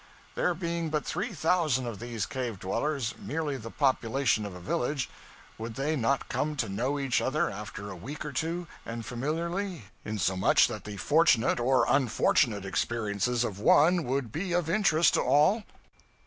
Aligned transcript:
There 0.33 0.55
being 0.55 0.89
but 0.89 1.05
three 1.05 1.31
thousand 1.31 1.85
of 1.85 1.99
these 1.99 2.25
cave 2.25 2.57
dwellers 2.57 3.13
merely 3.19 3.55
the 3.55 3.69
population 3.69 4.47
of 4.47 4.55
a 4.55 4.59
village 4.59 5.11
would 5.59 5.75
they 5.75 5.95
not 5.95 6.27
come 6.27 6.55
to 6.55 6.67
know 6.67 6.97
each 6.97 7.21
other, 7.21 7.51
after 7.51 7.91
a 7.91 7.95
week 7.95 8.25
or 8.25 8.31
two, 8.31 8.65
and 8.83 9.05
familiarly; 9.05 9.89
insomuch 10.03 10.67
that 10.69 10.85
the 10.85 10.97
fortunate 10.97 11.59
or 11.59 11.85
unfortunate 11.87 12.65
experiences 12.65 13.43
of 13.43 13.59
one 13.59 14.03
would 14.05 14.31
be 14.31 14.53
of 14.53 14.71
interest 14.71 15.13
to 15.13 15.21
all? 15.21 15.65